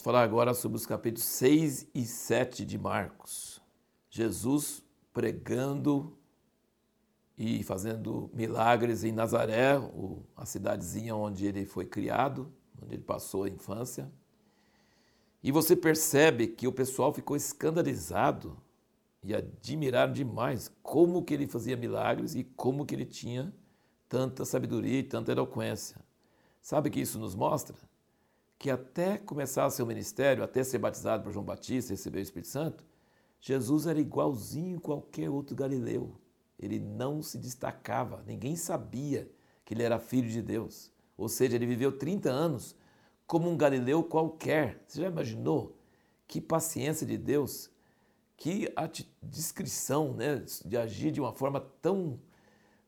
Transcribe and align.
Vamos 0.00 0.14
falar 0.14 0.22
agora 0.22 0.54
sobre 0.54 0.78
os 0.78 0.86
capítulos 0.86 1.26
6 1.26 1.88
e 1.94 2.06
7 2.06 2.64
de 2.64 2.78
Marcos. 2.78 3.60
Jesus 4.08 4.82
pregando 5.12 6.16
e 7.36 7.62
fazendo 7.62 8.30
milagres 8.32 9.04
em 9.04 9.12
Nazaré, 9.12 9.72
a 10.34 10.46
cidadezinha 10.46 11.14
onde 11.14 11.44
ele 11.44 11.66
foi 11.66 11.84
criado, 11.84 12.50
onde 12.82 12.94
ele 12.94 13.02
passou 13.02 13.44
a 13.44 13.48
infância. 13.50 14.10
E 15.42 15.52
você 15.52 15.76
percebe 15.76 16.46
que 16.46 16.66
o 16.66 16.72
pessoal 16.72 17.12
ficou 17.12 17.36
escandalizado 17.36 18.56
e 19.22 19.34
admiraram 19.34 20.14
demais 20.14 20.74
como 20.82 21.22
que 21.22 21.34
ele 21.34 21.46
fazia 21.46 21.76
milagres 21.76 22.34
e 22.34 22.42
como 22.42 22.86
que 22.86 22.94
ele 22.94 23.04
tinha 23.04 23.52
tanta 24.08 24.46
sabedoria 24.46 25.00
e 25.00 25.04
tanta 25.04 25.30
eloquência. 25.30 25.98
Sabe 26.62 26.88
o 26.88 26.90
que 26.90 27.00
isso 27.00 27.18
nos 27.18 27.34
mostra? 27.34 27.76
Que 28.60 28.68
até 28.68 29.16
começar 29.16 29.70
seu 29.70 29.86
ministério, 29.86 30.44
até 30.44 30.62
ser 30.62 30.76
batizado 30.76 31.22
por 31.22 31.32
João 31.32 31.42
Batista 31.42 31.94
receber 31.94 32.18
o 32.18 32.22
Espírito 32.22 32.48
Santo, 32.48 32.84
Jesus 33.40 33.86
era 33.86 33.98
igualzinho 33.98 34.76
a 34.76 34.80
qualquer 34.82 35.30
outro 35.30 35.56
galileu. 35.56 36.20
Ele 36.58 36.78
não 36.78 37.22
se 37.22 37.38
destacava, 37.38 38.22
ninguém 38.26 38.56
sabia 38.56 39.32
que 39.64 39.72
ele 39.72 39.82
era 39.82 39.98
filho 39.98 40.28
de 40.28 40.42
Deus. 40.42 40.92
Ou 41.16 41.26
seja, 41.26 41.56
ele 41.56 41.64
viveu 41.64 41.90
30 41.90 42.30
anos 42.30 42.76
como 43.26 43.48
um 43.48 43.56
galileu 43.56 44.04
qualquer. 44.04 44.84
Você 44.86 45.00
já 45.00 45.08
imaginou? 45.08 45.74
Que 46.28 46.38
paciência 46.38 47.06
de 47.06 47.16
Deus, 47.16 47.70
que 48.36 48.70
descrição 49.22 50.12
né, 50.12 50.44
de 50.66 50.76
agir 50.76 51.10
de 51.10 51.20
uma 51.20 51.32
forma 51.32 51.60
tão 51.80 52.20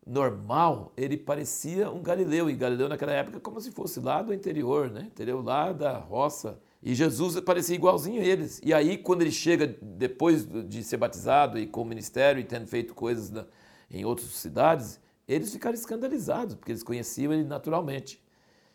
normal, 0.06 0.92
ele 0.96 1.16
parecia 1.16 1.90
um 1.90 2.02
galileu, 2.02 2.50
e 2.50 2.54
galileu 2.54 2.88
naquela 2.88 3.12
época 3.12 3.40
como 3.40 3.60
se 3.60 3.70
fosse 3.70 4.00
lá 4.00 4.22
do 4.22 4.34
interior, 4.34 4.90
né? 4.90 5.02
entendeu? 5.12 5.40
lá 5.40 5.72
da 5.72 5.98
roça. 5.98 6.58
E 6.82 6.94
Jesus 6.94 7.38
parecia 7.40 7.76
igualzinho 7.76 8.20
a 8.20 8.24
eles. 8.24 8.60
E 8.64 8.74
aí, 8.74 8.98
quando 8.98 9.22
ele 9.22 9.30
chega, 9.30 9.76
depois 9.80 10.44
de 10.44 10.82
ser 10.82 10.96
batizado 10.96 11.56
e 11.56 11.66
com 11.66 11.82
o 11.82 11.84
ministério 11.84 12.40
e 12.40 12.44
tendo 12.44 12.66
feito 12.66 12.92
coisas 12.92 13.30
na, 13.30 13.46
em 13.88 14.04
outras 14.04 14.30
cidades, 14.30 15.00
eles 15.28 15.52
ficaram 15.52 15.74
escandalizados, 15.74 16.56
porque 16.56 16.72
eles 16.72 16.82
conheciam 16.82 17.32
ele 17.32 17.44
naturalmente. 17.44 18.20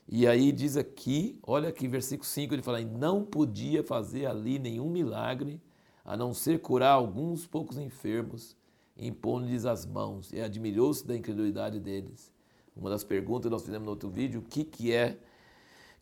E 0.08 0.25
aí 0.25 0.53
diz 0.53 0.78
aqui, 0.78 1.38
olha 1.44 1.67
aqui, 1.67 1.86
versículo 1.86 2.25
5, 2.25 2.53
ele 2.53 2.61
fala: 2.61 2.80
Não 2.81 3.25
podia 3.25 3.83
fazer 3.83 4.25
ali 4.25 4.58
nenhum 4.58 4.89
milagre, 4.89 5.61
a 6.05 6.16
não 6.16 6.33
ser 6.33 6.59
curar 6.59 6.94
alguns 6.94 7.45
poucos 7.45 7.78
enfermos, 7.78 8.55
impondo-lhes 8.98 9.66
as 9.66 9.86
mãos. 9.86 10.31
E 10.34 10.42
admirou-se 10.42 11.06
da 11.06 11.16
incredulidade 11.16 11.80
deles. 11.80 12.31
Uma 12.76 12.90
das 12.90 13.04
perguntas 13.04 13.45
que 13.45 13.52
nós 13.52 13.64
fizemos 13.64 13.86
no 13.86 13.92
outro 13.92 14.09
vídeo: 14.09 14.39
o 14.39 14.44
que, 14.44 14.64
que 14.64 14.94
é 14.94 15.17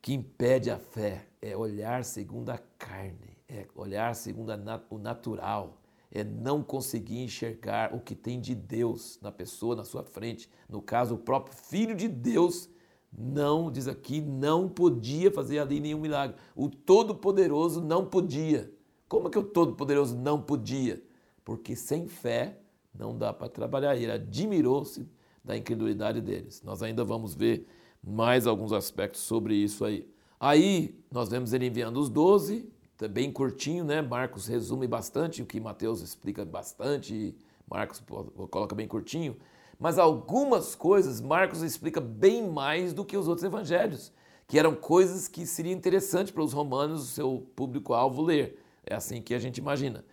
que 0.02 0.14
impede 0.14 0.70
a 0.70 0.78
fé? 0.78 1.28
É 1.42 1.56
olhar 1.56 2.04
segundo 2.04 2.50
a 2.50 2.58
carne, 2.78 3.38
é 3.48 3.68
olhar 3.76 4.16
segundo 4.16 4.52
o 4.90 4.98
natural, 4.98 5.82
é 6.12 6.24
não 6.24 6.64
conseguir 6.64 7.20
enxergar 7.20 7.94
o 7.94 8.00
que 8.00 8.16
tem 8.16 8.40
de 8.40 8.54
Deus 8.54 9.20
na 9.22 9.32
pessoa, 9.32 9.76
na 9.76 9.84
sua 9.84 10.04
frente. 10.04 10.50
No 10.68 10.82
caso, 10.82 11.16
o 11.16 11.20
próprio 11.20 11.56
Filho 11.56 11.96
de 11.96 12.08
Deus 12.08 12.70
não, 13.18 13.72
diz 13.72 13.88
aqui, 13.88 14.20
não 14.22 14.68
podia 14.68 15.32
fazer 15.32 15.60
ali 15.60 15.80
nenhum 15.80 16.00
milagre. 16.00 16.36
O 16.56 16.70
Todo-Poderoso 16.70 17.82
não 17.82 18.06
podia. 18.06 18.72
Como 19.08 19.30
que 19.30 19.40
o 19.40 19.44
Todo-Poderoso 19.44 20.18
não 20.18 20.42
podia? 20.42 21.02
Porque 21.44 21.76
sem 21.76 22.08
fé 22.08 22.60
não 22.98 23.18
dá 23.18 23.34
para 23.34 23.50
trabalhar. 23.50 23.96
Ele 23.96 24.12
admirou-se 24.12 25.08
da 25.44 25.56
incredulidade 25.56 26.22
deles. 26.22 26.62
Nós 26.64 26.82
ainda 26.82 27.04
vamos 27.04 27.36
ver 27.36 27.68
mais 28.04 28.48
alguns 28.48 28.72
aspectos 28.72 29.22
sobre 29.22 29.56
isso 29.56 29.84
aí. 29.86 30.08
Aí 30.40 30.96
nós 31.12 31.30
vemos 31.30 31.54
ele 31.54 31.66
enviando 31.66 31.98
os 31.98 32.10
doze, 32.10 32.70
bem 33.10 33.32
curtinho, 33.32 33.84
né? 33.84 34.02
Marcos 34.02 34.48
resume 34.48 34.88
bastante 34.88 35.42
o 35.42 35.46
que 35.46 35.60
Mateus 35.60 36.02
explica 36.02 36.46
bastante, 36.46 37.36
Marcos 37.70 38.02
coloca 38.50 38.76
bem 38.76 38.88
curtinho. 38.88 39.36
Mas 39.80 39.98
algumas 39.98 40.76
coisas 40.76 41.20
Marcos 41.20 41.62
explica 41.62 42.00
bem 42.00 42.50
mais 42.50 42.94
do 42.94 43.04
que 43.04 43.18
os 43.18 43.28
outros 43.28 43.44
evangelhos, 43.44 44.14
que 44.48 44.58
eram 44.60 44.76
coisas 44.76 45.28
que 45.28 45.46
seriam 45.46 45.76
interessantes 45.76 46.32
para 46.32 46.44
os 46.44 46.54
romanos, 46.54 47.02
o 47.02 47.08
seu 47.08 47.48
público-alvo, 47.56 48.22
ler. 48.22 48.60
É 48.86 48.96
assim 48.96 49.22
que 49.22 49.34
a 49.34 49.40
gente 49.40 49.58
imagina. 49.58 50.06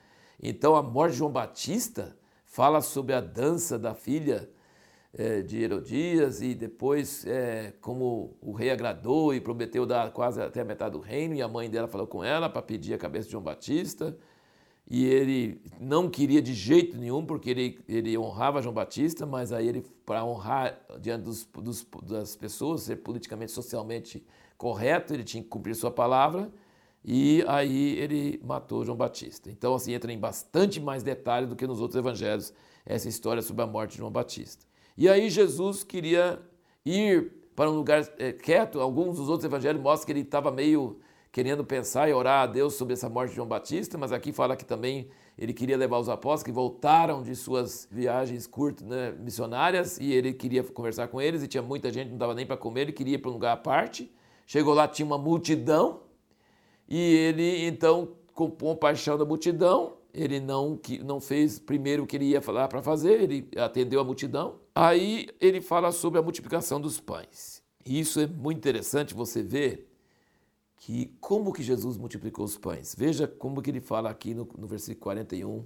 Então, 0.43 0.75
a 0.75 0.83
morte 0.83 1.13
de 1.13 1.19
João 1.19 1.31
Batista 1.31 2.17
fala 2.53 2.83
sobre 2.83 3.15
a 3.15 3.21
dança 3.21 3.79
da 3.79 3.95
filha 3.95 4.47
é, 5.15 5.41
de 5.41 5.63
Herodias 5.63 6.43
e 6.43 6.55
depois 6.55 7.25
é, 7.27 7.73
como 7.81 8.37
o 8.43 8.53
rei 8.53 8.71
agradou 8.71 9.35
e 9.35 9.41
prometeu 9.41 9.87
dar 9.87 10.13
quase 10.13 10.41
até 10.41 10.61
a 10.61 10.65
metade 10.65 10.93
do 10.93 11.01
reino, 11.01 11.35
e 11.35 11.41
a 11.41 11.49
mãe 11.49 11.71
dela 11.71 11.89
falou 11.89 12.07
com 12.07 12.23
ela 12.23 12.51
para 12.51 12.61
pedir 12.61 12.93
a 12.93 12.99
cabeça 12.99 13.25
de 13.25 13.33
João 13.33 13.43
Batista 13.43 14.15
e 14.87 15.07
ele 15.07 15.63
não 15.81 16.11
queria 16.11 16.43
de 16.43 16.53
jeito 16.53 16.99
nenhum, 16.99 17.25
porque 17.25 17.49
ele, 17.49 17.79
ele 17.89 18.19
honrava 18.19 18.61
João 18.61 18.75
Batista, 18.75 19.25
mas 19.25 19.51
aí 19.51 19.67
ele, 19.67 19.83
para 20.05 20.23
honrar 20.23 20.79
diante 21.01 21.25
dos, 21.25 21.49
dos, 21.55 21.87
das 22.03 22.37
pessoas, 22.37 22.83
ser 22.83 22.97
politicamente, 22.97 23.53
socialmente 23.53 24.23
correto, 24.59 25.15
ele 25.15 25.25
tinha 25.25 25.43
que 25.43 25.49
cumprir 25.49 25.75
sua 25.75 25.91
palavra, 25.91 26.53
e 27.05 27.45
aí 27.49 27.99
ele 27.99 28.41
matou 28.45 28.85
João 28.85 28.97
Batista. 28.97 29.51
Então, 29.51 29.75
assim, 29.75 29.93
entra 29.93 30.13
em 30.13 30.19
bastante 30.19 30.81
mais 30.81 31.03
detalhe 31.03 31.47
do 31.47 31.57
que 31.57 31.67
nos 31.67 31.81
outros 31.81 31.99
evangelhos, 31.99 32.53
essa 32.87 33.09
história 33.09 33.43
sobre 33.43 33.63
a 33.63 33.67
morte 33.67 33.93
de 33.93 33.99
João 33.99 34.11
Batista. 34.11 34.65
E 34.97 35.09
aí 35.09 35.31
Jesus 35.31 35.83
queria 35.83 36.41
ir 36.85 37.33
para 37.57 37.71
um 37.71 37.75
lugar 37.75 38.09
é, 38.19 38.33
quieto, 38.33 38.81
alguns 38.81 39.17
dos 39.17 39.29
outros 39.29 39.45
evangelhos 39.45 39.81
mostram 39.83 40.07
que 40.07 40.13
ele 40.13 40.21
estava 40.21 40.51
meio 40.51 40.99
querendo 41.31 41.65
pensar 41.65 42.09
e 42.09 42.13
orar 42.13 42.43
a 42.43 42.47
Deus 42.47 42.75
sobre 42.75 42.93
essa 42.93 43.09
morte 43.09 43.31
de 43.31 43.37
João 43.37 43.49
Batista, 43.49 43.97
mas 43.97 44.13
aqui 44.13 44.33
fala 44.33 44.55
que 44.55 44.65
também 44.65 45.09
ele 45.39 45.55
queria 45.55 45.79
levar 45.79 45.99
os 45.99 46.09
apóstolos 46.09 46.43
que 46.43 46.53
voltaram 46.53 47.23
de 47.23 47.35
suas 47.35 47.89
viagens 47.91 48.47
curtas, 48.47 48.87
né, 48.87 49.13
missionárias, 49.19 49.99
e 49.99 50.13
ele 50.13 50.35
queria 50.35 50.63
conversar 50.63 51.09
com 51.09 51.21
eles, 51.21 51.43
e 51.43 51.49
tinha 51.49 51.63
muita 51.63 51.91
gente, 51.91 52.11
não 52.11 52.19
dava 52.19 52.35
nem 52.35 52.45
para 52.45 52.57
comer, 52.57 52.83
ele 52.83 52.93
queria 52.93 53.15
ir 53.15 53.19
para 53.19 53.31
um 53.31 53.35
lugar 53.35 53.53
à 53.53 53.57
parte. 53.57 54.13
Chegou 54.47 54.75
lá, 54.75 54.87
tinha 54.87 55.07
uma 55.07 55.17
multidão, 55.17 56.01
e 56.89 56.99
ele 56.99 57.67
então, 57.67 58.09
com 58.35 58.51
compaixão 58.51 59.17
da 59.17 59.25
multidão, 59.25 59.95
ele 60.13 60.41
não, 60.41 60.79
não 61.05 61.21
fez 61.21 61.59
primeiro 61.59 62.03
o 62.03 62.07
que 62.07 62.17
ele 62.17 62.27
ia 62.27 62.43
falar 62.43 62.69
para 62.69 62.83
fazer, 62.83 63.23
ele 63.23 63.49
atendeu 63.57 64.01
a 64.01 64.05
multidão. 64.05 64.61
Aí 64.75 65.29
ele 65.41 65.61
fala 65.61 65.91
sobre 65.91 66.19
a 66.19 66.23
multiplicação 66.23 66.81
dos 66.81 67.01
pães. 67.01 67.63
E 67.85 67.99
isso 67.99 68.21
é 68.21 68.27
muito 68.27 68.59
interessante 68.59 69.15
você 69.15 69.43
ver 69.43 69.89
que 70.77 71.15
como 71.21 71.53
que 71.53 71.63
Jesus 71.63 71.97
multiplicou 71.97 72.45
os 72.45 72.59
pães. 72.59 72.95
Veja 72.97 73.27
como 73.27 73.63
que 73.63 73.71
ele 73.71 73.81
fala 73.81 74.11
aqui 74.11 74.35
no, 74.35 74.49
no 74.59 74.67
versículo 74.67 75.01
41 75.01 75.65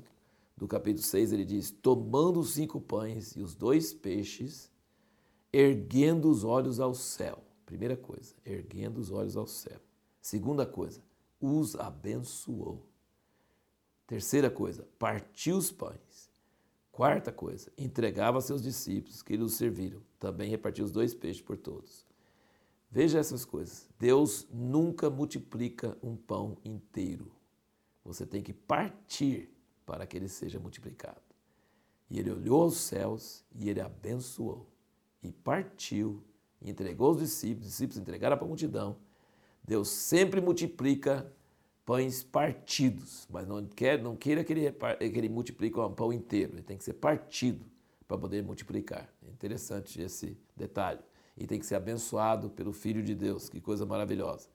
do 0.57 0.67
capítulo 0.67 1.05
6, 1.05 1.33
ele 1.33 1.45
diz, 1.45 1.71
tomando 1.71 2.41
os 2.41 2.55
cinco 2.55 2.81
pães 2.81 3.37
e 3.37 3.43
os 3.43 3.55
dois 3.55 3.93
peixes, 3.93 4.71
erguendo 5.53 6.31
os 6.31 6.45
olhos 6.45 6.81
ao 6.81 6.95
céu. 6.95 7.43
Primeira 7.67 7.97
coisa, 7.97 8.35
erguendo 8.45 8.99
os 8.99 9.11
olhos 9.11 9.37
ao 9.37 9.47
céu. 9.47 9.81
Segunda 10.27 10.67
coisa, 10.67 11.01
os 11.41 11.77
abençoou. 11.77 12.85
Terceira 14.09 14.51
coisa, 14.51 14.85
partiu 14.99 15.57
os 15.57 15.71
pães. 15.71 16.29
Quarta 16.91 17.31
coisa, 17.31 17.71
entregava 17.79 18.39
a 18.39 18.41
seus 18.41 18.61
discípulos 18.61 19.23
que 19.23 19.37
lhe 19.37 19.49
serviram. 19.49 20.03
Também 20.19 20.51
repartiu 20.51 20.85
os 20.85 20.91
dois 20.91 21.15
peixes 21.15 21.41
por 21.41 21.57
todos. 21.57 22.05
Veja 22.91 23.21
essas 23.21 23.45
coisas. 23.45 23.89
Deus 24.01 24.49
nunca 24.53 25.09
multiplica 25.09 25.97
um 26.03 26.17
pão 26.17 26.59
inteiro. 26.65 27.31
Você 28.05 28.27
tem 28.27 28.43
que 28.43 28.53
partir 28.53 29.49
para 29.87 30.09
que 30.09 30.17
ele 30.17 30.29
seja 30.29 30.59
multiplicado. 30.59 31.23
E 32.11 32.19
ele 32.19 32.33
olhou 32.33 32.63
aos 32.63 32.79
céus 32.79 33.45
e 33.55 33.71
ele 33.71 33.81
abençoou. 33.81 34.67
E 35.23 35.31
partiu 35.31 36.21
entregou 36.61 37.11
aos 37.11 37.19
discípulos. 37.21 37.67
Os 37.67 37.71
discípulos 37.71 37.99
entregaram 37.99 38.37
para 38.37 38.45
a 38.45 38.49
multidão. 38.49 39.06
Deus 39.67 39.89
sempre 39.89 40.41
multiplica 40.41 41.31
pães 41.85 42.23
partidos, 42.23 43.27
mas 43.31 43.47
não, 43.47 43.65
quer, 43.67 44.01
não 44.01 44.17
queira 44.17 44.45
que 44.45 44.53
ele, 44.53 44.71
que 44.73 45.19
ele 45.19 45.29
multiplique 45.29 45.79
um 45.79 45.93
pão 45.93 46.13
inteiro. 46.13 46.55
Ele 46.55 46.63
tem 46.63 46.77
que 46.77 46.85
ser 46.85 46.95
partido 46.95 47.65
para 48.07 48.17
poder 48.17 48.43
multiplicar. 48.43 49.13
É 49.27 49.31
interessante 49.31 50.01
esse 50.01 50.37
detalhe 50.57 51.01
e 51.37 51.47
tem 51.47 51.59
que 51.59 51.67
ser 51.67 51.75
abençoado 51.75 52.49
pelo 52.51 52.73
Filho 52.73 53.03
de 53.03 53.15
Deus. 53.15 53.49
Que 53.49 53.61
coisa 53.61 53.85
maravilhosa. 53.85 54.49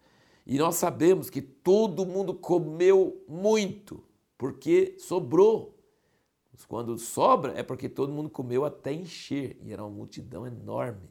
E 0.46 0.58
nós 0.58 0.76
sabemos 0.76 1.30
que 1.30 1.42
todo 1.42 2.06
mundo 2.06 2.34
comeu 2.34 3.24
muito, 3.28 4.04
porque 4.38 4.96
sobrou. 4.98 5.78
Quando 6.68 6.98
sobra, 6.98 7.54
é 7.58 7.64
porque 7.64 7.90
todo 7.90 8.14
mundo 8.14 8.30
comeu 8.30 8.64
até 8.64 8.94
encher, 8.94 9.58
e 9.64 9.74
era 9.74 9.84
uma 9.84 9.90
multidão 9.90 10.46
enorme. 10.46 11.10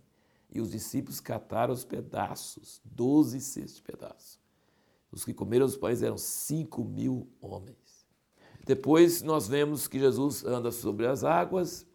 E 0.53 0.61
os 0.61 0.71
discípulos 0.71 1.21
cataram 1.21 1.73
os 1.73 1.85
pedaços, 1.85 2.81
doze 2.85 3.41
cestos 3.41 3.77
de 3.77 3.83
pedaços. 3.83 4.41
Os 5.13 5.25
que 5.25 5.35
comeram 5.35 5.67
os 5.67 5.77
pães 5.77 6.03
eram 6.03 6.19
cinco 6.19 6.85
mil 6.85 7.29
homens. 7.41 8.07
Depois 8.65 9.23
nós 9.23 9.49
vemos 9.49 9.89
que 9.89 9.99
Jesus 9.99 10.45
anda 10.45 10.71
sobre 10.71 11.07
as 11.07 11.25
águas, 11.25 11.87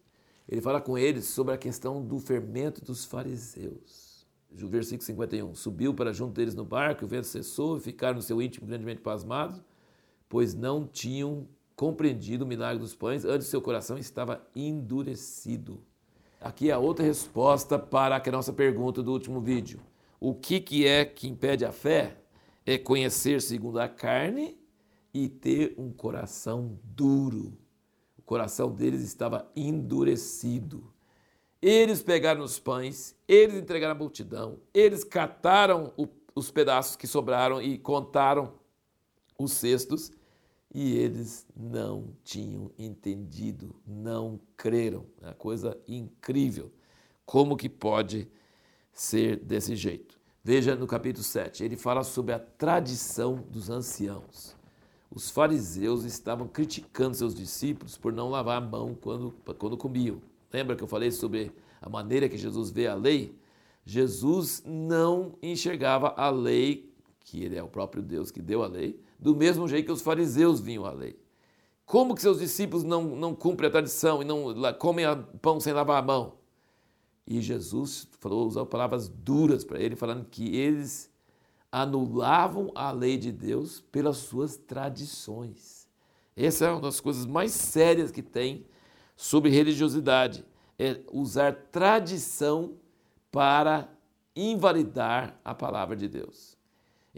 ele 0.48 0.60
fala 0.60 0.80
com 0.80 0.96
eles 0.96 1.26
sobre 1.26 1.54
a 1.54 1.58
questão 1.58 2.04
do 2.04 2.18
fermento 2.18 2.84
dos 2.84 3.04
fariseus. 3.04 4.26
versículo 4.50 5.04
51. 5.04 5.54
Subiu 5.54 5.94
para 5.94 6.12
junto 6.12 6.34
deles 6.34 6.54
no 6.54 6.64
barco, 6.64 7.04
o 7.04 7.08
vento 7.08 7.26
cessou 7.26 7.76
e 7.76 7.80
ficaram 7.80 8.16
no 8.16 8.22
seu 8.22 8.40
íntimo 8.40 8.66
grandemente 8.66 9.00
pasmados, 9.00 9.60
pois 10.28 10.54
não 10.54 10.86
tinham 10.86 11.48
compreendido 11.74 12.44
o 12.44 12.48
milagre 12.48 12.78
dos 12.78 12.94
pães, 12.94 13.24
antes 13.24 13.48
seu 13.48 13.60
coração 13.60 13.98
estava 13.98 14.46
endurecido. 14.54 15.82
Aqui 16.40 16.70
é 16.70 16.72
a 16.72 16.78
outra 16.78 17.04
resposta 17.04 17.78
para 17.78 18.22
a 18.24 18.30
nossa 18.30 18.52
pergunta 18.52 19.02
do 19.02 19.12
último 19.12 19.40
vídeo. 19.40 19.80
O 20.20 20.34
que, 20.34 20.60
que 20.60 20.86
é 20.86 21.04
que 21.04 21.28
impede 21.28 21.64
a 21.64 21.72
fé? 21.72 22.18
É 22.64 22.76
conhecer 22.76 23.40
segundo 23.40 23.80
a 23.80 23.88
carne 23.88 24.58
e 25.14 25.28
ter 25.28 25.74
um 25.78 25.90
coração 25.90 26.78
duro. 26.84 27.56
O 28.18 28.22
coração 28.22 28.70
deles 28.70 29.02
estava 29.02 29.50
endurecido. 29.56 30.92
Eles 31.62 32.02
pegaram 32.02 32.42
os 32.42 32.58
pães, 32.58 33.16
eles 33.26 33.56
entregaram 33.56 33.94
a 33.94 33.98
multidão, 33.98 34.58
eles 34.74 35.02
cataram 35.02 35.92
o, 35.96 36.06
os 36.34 36.50
pedaços 36.50 36.96
que 36.96 37.06
sobraram 37.06 37.62
e 37.62 37.78
contaram 37.78 38.52
os 39.38 39.52
cestos 39.52 40.12
e 40.76 40.94
eles 40.94 41.46
não 41.56 42.08
tinham 42.22 42.70
entendido, 42.78 43.74
não 43.86 44.38
creram. 44.58 45.06
É 45.22 45.28
uma 45.28 45.32
coisa 45.32 45.74
incrível. 45.88 46.70
Como 47.24 47.56
que 47.56 47.66
pode 47.66 48.28
ser 48.92 49.38
desse 49.38 49.74
jeito? 49.74 50.20
Veja 50.44 50.76
no 50.76 50.86
capítulo 50.86 51.24
7, 51.24 51.64
ele 51.64 51.78
fala 51.78 52.04
sobre 52.04 52.34
a 52.34 52.38
tradição 52.38 53.36
dos 53.50 53.70
anciãos. 53.70 54.54
Os 55.10 55.30
fariseus 55.30 56.04
estavam 56.04 56.46
criticando 56.46 57.16
seus 57.16 57.34
discípulos 57.34 57.96
por 57.96 58.12
não 58.12 58.28
lavar 58.28 58.58
a 58.58 58.66
mão 58.66 58.94
quando, 58.94 59.32
quando 59.58 59.78
comiam. 59.78 60.20
Lembra 60.52 60.76
que 60.76 60.84
eu 60.84 60.88
falei 60.88 61.10
sobre 61.10 61.52
a 61.80 61.88
maneira 61.88 62.28
que 62.28 62.36
Jesus 62.36 62.68
vê 62.68 62.86
a 62.86 62.94
lei? 62.94 63.34
Jesus 63.82 64.62
não 64.66 65.38
enxergava 65.42 66.08
a 66.18 66.28
lei, 66.28 66.92
que 67.26 67.42
ele 67.42 67.56
é 67.56 67.62
o 67.62 67.68
próprio 67.68 68.02
Deus 68.02 68.30
que 68.30 68.40
deu 68.40 68.62
a 68.62 68.68
lei, 68.68 68.98
do 69.18 69.34
mesmo 69.34 69.66
jeito 69.66 69.86
que 69.86 69.92
os 69.92 70.00
fariseus 70.00 70.60
vinham 70.60 70.86
a 70.86 70.92
lei. 70.92 71.18
Como 71.84 72.14
que 72.14 72.22
seus 72.22 72.38
discípulos 72.38 72.84
não, 72.84 73.02
não 73.16 73.34
cumprem 73.34 73.68
a 73.68 73.70
tradição 73.70 74.22
e 74.22 74.24
não 74.24 74.54
comem 74.78 75.04
pão 75.42 75.58
sem 75.60 75.72
lavar 75.72 76.02
a 76.02 76.06
mão? 76.06 76.34
E 77.26 77.40
Jesus 77.40 78.08
falou, 78.20 78.46
usou 78.46 78.64
palavras 78.64 79.08
duras 79.08 79.64
para 79.64 79.80
ele, 79.80 79.96
falando 79.96 80.24
que 80.24 80.56
eles 80.56 81.12
anulavam 81.70 82.70
a 82.76 82.92
lei 82.92 83.18
de 83.18 83.32
Deus 83.32 83.80
pelas 83.80 84.18
suas 84.18 84.56
tradições. 84.56 85.88
Essa 86.36 86.66
é 86.66 86.70
uma 86.70 86.80
das 86.80 87.00
coisas 87.00 87.26
mais 87.26 87.50
sérias 87.50 88.12
que 88.12 88.22
tem 88.22 88.64
sobre 89.16 89.50
religiosidade, 89.50 90.44
é 90.78 91.00
usar 91.10 91.52
tradição 91.72 92.76
para 93.32 93.88
invalidar 94.34 95.40
a 95.44 95.54
palavra 95.54 95.96
de 95.96 96.06
Deus. 96.06 96.55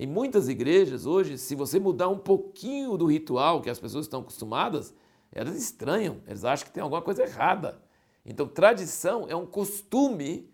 Em 0.01 0.07
muitas 0.07 0.49
igrejas 0.49 1.07
hoje, 1.07 1.37
se 1.37 1.57
você 1.57 1.81
mudar 1.81 2.09
um 2.09 2.19
pouquinho 2.19 2.97
do 2.97 3.05
ritual 3.05 3.61
que 3.61 3.69
as 3.69 3.81
pessoas 3.81 4.07
estão 4.07 4.21
acostumadas, 4.21 4.95
elas 5.33 5.57
estranham, 5.57 6.19
elas 6.25 6.45
acham 6.45 6.67
que 6.69 6.73
tem 6.73 6.81
alguma 6.81 7.03
coisa 7.03 7.25
errada. 7.25 7.83
Então, 8.25 8.47
tradição 8.47 9.27
é 9.29 9.35
um 9.35 9.45
costume 9.45 10.49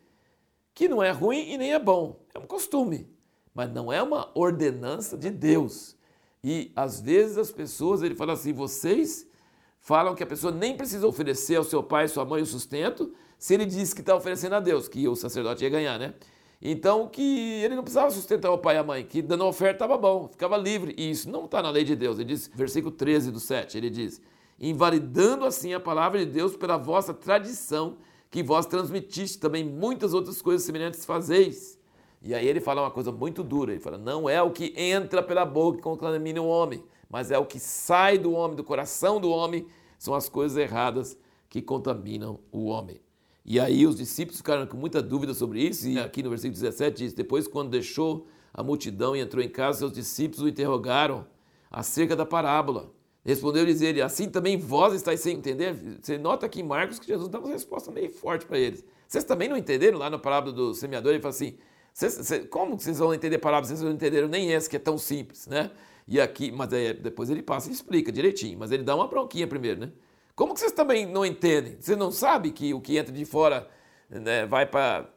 que 0.73 0.89
não 0.89 1.03
é 1.03 1.11
ruim 1.11 1.51
e 1.51 1.59
nem 1.59 1.75
é 1.75 1.79
bom, 1.79 2.25
é 2.35 2.39
um 2.39 2.47
costume, 2.47 3.07
mas 3.53 3.71
não 3.71 3.93
é 3.93 4.03
uma 4.03 4.31
ordenança 4.35 5.15
de 5.15 5.31
Deus. 5.31 5.95
E 6.43 6.73
às 6.75 6.99
vezes 7.03 7.37
as 7.37 7.53
pessoas, 7.53 8.03
ele 8.03 8.15
fala 8.15 8.33
assim, 8.33 8.55
vocês 8.55 9.29
falam 9.79 10.15
que 10.15 10.23
a 10.23 10.27
pessoa 10.27 10.55
nem 10.55 10.75
precisa 10.75 11.07
oferecer 11.07 11.57
ao 11.57 11.65
seu 11.65 11.83
pai 11.83 12.09
sua 12.09 12.25
mãe 12.25 12.41
o 12.41 12.47
sustento, 12.47 13.13
se 13.39 13.53
ele 13.53 13.67
diz 13.67 13.93
que 13.93 14.01
está 14.01 14.17
oferecendo 14.17 14.55
a 14.55 14.61
Deus, 14.61 14.89
que 14.89 15.07
o 15.07 15.15
sacerdote 15.15 15.65
ia 15.65 15.71
ganhar, 15.71 15.99
né? 15.99 16.15
Então, 16.61 17.09
que 17.09 17.63
ele 17.63 17.75
não 17.75 17.83
precisava 17.83 18.11
sustentar 18.11 18.51
o 18.51 18.59
pai 18.59 18.77
e 18.77 18.79
a 18.79 18.85
mãe, 18.85 19.05
que 19.05 19.21
dando 19.21 19.45
oferta 19.45 19.75
estava 19.75 19.99
bom, 19.99 20.29
ficava 20.29 20.57
livre. 20.57 20.95
E 20.97 21.11
isso 21.11 21.31
não 21.31 21.45
está 21.45 21.63
na 21.63 21.71
lei 21.71 21.85
de 21.85 21.95
Deus. 21.95 22.19
Ele 22.19 22.29
diz, 22.29 22.51
versículo 22.55 22.95
13 22.95 23.31
do 23.31 23.41
7, 23.41 23.77
ele 23.77 23.91
diz: 23.91 24.21
invalidando 24.59 25.45
assim 25.45 25.75
a 25.75 25.81
palavra 25.81 26.19
de 26.25 26.27
Deus 26.27 26.57
pela 26.57 26.77
vossa 26.77 27.13
tradição, 27.13 27.99
que 28.31 28.43
vós 28.43 28.67
transmitiste 28.67 29.39
também 29.39 29.65
muitas 29.65 30.15
outras 30.15 30.41
coisas 30.43 30.65
semelhantes 30.65 31.05
fazeis. 31.05 31.79
E 32.21 32.35
aí 32.35 32.49
ele 32.49 32.61
fala 32.61 32.81
uma 32.81 32.91
coisa 32.91 33.13
muito 33.13 33.45
dura, 33.45 33.73
ele 33.73 33.81
fala, 33.81 33.99
não 33.99 34.29
é 34.29 34.43
o 34.43 34.51
que 34.51 34.73
entra 34.77 35.23
pela 35.23 35.45
boca 35.45 35.77
que 35.77 35.83
contamina 35.83 36.41
o 36.41 36.49
homem, 36.49 36.83
mas 37.07 37.31
é 37.31 37.39
o 37.39 37.45
que 37.45 37.61
sai 37.61 38.17
do 38.17 38.33
homem, 38.33 38.57
do 38.57 38.65
coração 38.65 39.21
do 39.21 39.29
homem, 39.29 39.67
são 39.99 40.15
as 40.15 40.27
coisas 40.27 40.57
erradas 40.57 41.19
que 41.51 41.61
contaminam 41.61 42.41
o 42.51 42.65
homem. 42.65 43.04
E 43.45 43.61
aí 43.61 43.87
os 43.87 43.97
discípulos 43.97 44.39
ficaram 44.39 44.67
com 44.67 44.77
muita 44.77 45.03
dúvida 45.03 45.35
sobre 45.35 45.61
isso, 45.63 45.87
e 45.87 45.99
aqui 45.99 46.23
no 46.23 46.31
versículo 46.31 46.55
17 46.55 46.97
diz: 46.97 47.13
Depois, 47.13 47.47
quando 47.47 47.71
deixou 47.71 48.27
a 48.53 48.63
multidão 48.63 49.15
e 49.15 49.21
entrou 49.21 49.45
em 49.45 49.49
casa, 49.49 49.81
seus 49.81 49.93
discípulos 49.93 50.43
o 50.43 50.49
interrogaram 50.49 51.27
acerca 51.71 52.17
da 52.17 52.25
parábola. 52.25 52.91
Respondeu-lhes 53.23 53.83
ele: 53.83 54.01
Assim 54.01 54.31
também 54.31 54.57
vós 54.57 54.95
estáis 54.95 55.21
sem 55.21 55.37
entender? 55.37 55.99
Você 56.01 56.17
nota 56.17 56.47
aqui 56.47 56.61
em 56.61 56.63
Marcos 56.63 56.99
que 56.99 57.07
Jesus 57.07 57.29
dá 57.29 57.39
uma 57.39 57.49
resposta 57.49 57.91
meio 57.91 58.09
forte 58.11 58.47
para 58.47 58.59
eles. 58.59 58.85
Vocês 59.07 59.25
também 59.25 59.49
não 59.49 59.57
entenderam 59.57 59.99
lá 59.99 60.09
na 60.09 60.19
parábola 60.19 60.53
do 60.53 60.73
semeador? 60.73 61.13
Ele 61.13 61.21
fala 61.21 61.35
assim: 61.35 61.59
cês, 61.93 62.15
cês, 62.15 62.47
Como 62.49 62.79
vocês 62.79 62.99
vão 62.99 63.13
entender 63.13 63.37
a 63.37 63.41
parábola? 63.41 63.67
Vocês 63.67 63.83
não 63.83 63.93
entenderam 63.93 64.29
nem 64.29 64.55
essa 64.55 64.71
que 64.71 64.77
é 64.77 64.79
tão 64.79 64.97
simples, 64.97 65.47
né? 65.47 65.71
E 66.07 66.21
aqui, 66.21 66.51
mas 66.53 66.73
aí, 66.73 66.93
depois 66.95 67.31
ele 67.31 67.43
passa 67.43 67.71
e 67.71 67.73
explica 67.73 68.13
direitinho, 68.13 68.59
mas 68.59 68.71
ele 68.71 68.83
dá 68.83 68.95
uma 68.95 69.09
bronquinha 69.09 69.47
primeiro, 69.47 69.81
né? 69.81 69.93
Como 70.35 70.55
que 70.55 70.61
vocês 70.61 70.73
também 70.73 71.07
não 71.07 71.25
entendem? 71.25 71.77
Você 71.81 71.95
não 71.95 72.11
sabe 72.11 72.51
que 72.51 72.75
o 72.75 72.81
que 72.81 72.97
entra 72.97 73.13
de 73.13 73.25
fora 73.25 73.69
né, 74.11 74.47
vai 74.47 74.67
para 74.67 75.09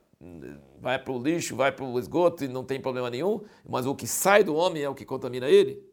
vai 0.79 1.01
o 1.07 1.19
lixo, 1.19 1.55
vai 1.55 1.71
para 1.71 1.85
o 1.85 1.99
esgoto 1.99 2.43
e 2.43 2.47
não 2.47 2.63
tem 2.63 2.79
problema 2.79 3.09
nenhum, 3.09 3.41
mas 3.67 3.85
o 3.85 3.95
que 3.95 4.07
sai 4.07 4.43
do 4.43 4.55
homem 4.55 4.83
é 4.83 4.89
o 4.89 4.95
que 4.95 5.05
contamina 5.05 5.49
ele? 5.49 5.83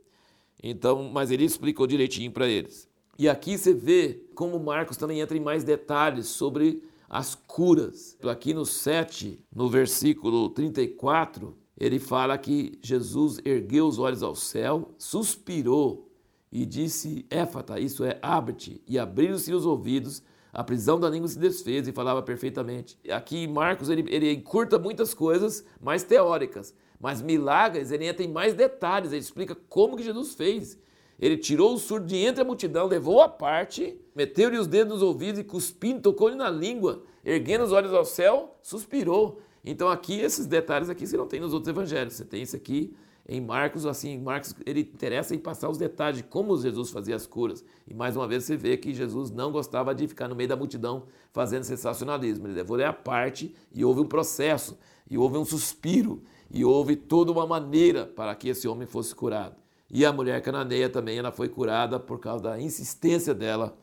Então, 0.62 1.11
mas 1.12 1.31
ele 1.31 1.44
explicou 1.44 1.87
direitinho 1.87 2.31
para 2.31 2.47
eles. 2.47 2.88
E 3.19 3.29
aqui 3.29 3.56
você 3.56 3.73
vê 3.73 4.23
como 4.35 4.59
Marcos 4.59 4.97
também 4.97 5.21
entra 5.21 5.37
em 5.37 5.41
mais 5.41 5.62
detalhes 5.62 6.27
sobre 6.27 6.82
as 7.09 7.35
curas. 7.35 8.17
Aqui 8.25 8.53
no 8.53 8.65
7, 8.65 9.38
no 9.55 9.69
versículo 9.69 10.49
34, 10.50 11.56
ele 11.79 11.99
fala 11.99 12.37
que 12.38 12.79
Jesus 12.82 13.38
ergueu 13.44 13.87
os 13.87 13.99
olhos 13.99 14.23
ao 14.23 14.35
céu, 14.35 14.94
suspirou 14.99 16.11
e 16.55 16.65
disse: 16.65 17.27
Éfata, 17.29 17.81
isso 17.81 18.05
é, 18.05 18.17
abre-te. 18.23 18.81
E 18.87 18.97
abriram-se 18.97 19.53
os 19.53 19.67
ouvidos, 19.67 20.23
a 20.53 20.63
prisão 20.63 21.01
da 21.01 21.11
língua 21.11 21.27
se 21.27 21.37
desfez 21.37 21.89
e 21.89 21.93
falava 21.93 22.23
perfeitamente. 22.23 22.96
Aqui 23.11 23.49
Marcos 23.49 23.89
ele, 23.89 24.05
ele 24.08 24.32
encurta 24.32 24.79
muitas 24.79 25.13
coisas 25.13 25.67
mais 25.82 26.05
teóricas, 26.05 26.73
mas 27.01 27.20
milagres 27.20 27.91
ele 27.91 28.06
entra 28.06 28.25
em 28.25 28.31
mais 28.31 28.55
detalhes, 28.55 29.11
ele 29.11 29.20
explica 29.20 29.56
como 29.69 29.96
que 29.96 30.05
Jesus 30.05 30.34
fez. 30.34 30.79
Ele 31.19 31.37
tirou 31.37 31.75
o 31.75 31.79
surdo 31.79 32.06
de 32.06 32.17
entre 32.17 32.43
a 32.43 32.44
multidão, 32.44 32.87
levou 32.87 33.20
a 33.20 33.29
parte, 33.29 33.99
meteu-lhe 34.15 34.58
os 34.58 34.67
dedos 34.69 34.94
nos 34.94 35.03
ouvidos 35.03 35.41
e 35.41 35.44
cuspindo, 35.44 36.01
tocou-lhe 36.01 36.37
na 36.37 36.51
língua, 36.51 37.03
erguendo 37.25 37.65
os 37.65 37.73
olhos 37.73 37.93
ao 37.93 38.05
céu, 38.05 38.56
suspirou. 38.63 39.41
Então 39.65 39.89
aqui 39.89 40.20
esses 40.20 40.46
detalhes 40.46 40.89
aqui 40.89 41.05
você 41.05 41.17
não 41.17 41.27
tem 41.27 41.41
nos 41.41 41.53
outros 41.53 41.69
evangelhos, 41.69 42.15
você 42.15 42.25
tem 42.25 42.43
isso 42.43 42.55
aqui 42.55 42.94
em 43.27 43.41
Marcos, 43.41 43.87
assim, 43.87 44.19
Marcos 44.19 44.55
ele 44.67 44.81
interessa 44.81 45.35
em 45.35 45.39
passar 45.39 45.71
os 45.71 45.79
detalhes 45.79 46.19
de 46.19 46.25
como 46.25 46.57
Jesus 46.59 46.91
fazia 46.91 47.17
as 47.17 47.27
curas. 47.27 47.65
E 47.89 47.95
mais 47.95 48.17
uma 48.17 48.29
vez 48.29 48.45
você 48.45 48.55
vê 48.55 48.77
que 48.77 48.93
Jesus 48.93 49.31
não 49.31 49.51
gostava 49.51 49.95
de 49.95 50.07
ficar 50.07 50.29
no 50.29 50.35
meio 50.35 50.49
da 50.49 50.57
multidão 50.57 51.07
fazendo 51.33 51.65
sensacionalismo. 51.65 52.47
Ele 52.47 52.55
levou 52.55 52.77
ele 52.77 52.85
à 52.85 52.93
parte 52.93 53.55
e 53.73 53.83
houve 53.83 54.01
um 54.01 54.07
processo, 54.07 54.79
e 55.11 55.17
houve 55.17 55.39
um 55.39 55.45
suspiro, 55.45 56.23
e 56.51 56.65
houve 56.65 56.97
toda 56.97 57.33
uma 57.33 57.47
maneira 57.47 58.05
para 58.05 58.35
que 58.35 58.49
esse 58.49 58.69
homem 58.69 58.87
fosse 58.87 59.15
curado. 59.15 59.57
E 59.91 60.05
a 60.05 60.13
mulher 60.13 60.43
cananeia 60.43 60.91
também 60.91 61.17
ela 61.17 61.33
foi 61.33 61.49
curada 61.49 61.99
por 61.99 62.21
causa 62.21 62.45
da 62.45 62.61
insistência 62.61 63.33
dela 63.33 63.75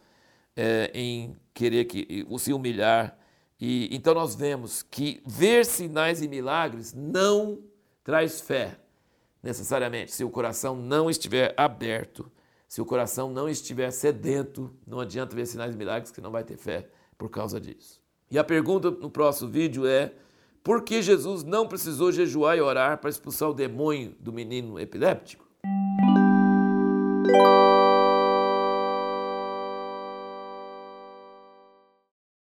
é, 0.55 0.91
em 0.93 1.35
querer 1.51 1.85
que, 1.85 2.27
se 2.37 2.53
humilhar. 2.53 3.17
E 3.59 3.89
então 3.91 4.13
nós 4.13 4.35
vemos 4.35 4.83
que 4.83 5.19
ver 5.25 5.65
sinais 5.65 6.21
e 6.21 6.27
milagres 6.27 6.93
não 6.93 7.59
traz 8.03 8.39
fé 8.41 8.77
necessariamente. 9.41 10.11
Se 10.11 10.23
o 10.23 10.29
coração 10.29 10.75
não 10.75 11.09
estiver 11.09 11.53
aberto, 11.57 12.31
se 12.67 12.81
o 12.81 12.85
coração 12.85 13.31
não 13.31 13.49
estiver 13.49 13.91
sedento, 13.91 14.73
não 14.87 14.99
adianta 14.99 15.35
ver 15.35 15.45
sinais 15.45 15.73
e 15.73 15.77
milagres 15.77 16.11
que 16.11 16.21
não 16.21 16.31
vai 16.31 16.43
ter 16.43 16.57
fé 16.57 16.87
por 17.17 17.29
causa 17.29 17.59
disso. 17.59 18.01
E 18.29 18.39
a 18.39 18.43
pergunta 18.43 18.89
no 18.89 19.09
próximo 19.09 19.49
vídeo 19.49 19.85
é: 19.85 20.13
por 20.63 20.83
que 20.83 21.01
Jesus 21.01 21.43
não 21.43 21.67
precisou 21.67 22.11
jejuar 22.11 22.57
e 22.57 22.61
orar 22.61 22.97
para 22.99 23.09
expulsar 23.09 23.49
o 23.49 23.53
demônio 23.53 24.15
do 24.19 24.31
menino 24.31 24.79
epiléptico? 24.79 25.45